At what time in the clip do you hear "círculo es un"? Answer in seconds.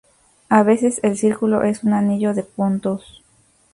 1.15-1.93